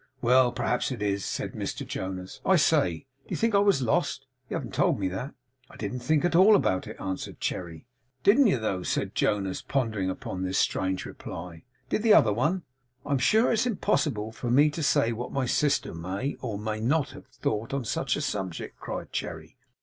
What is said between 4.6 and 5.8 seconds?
told me that.' 'I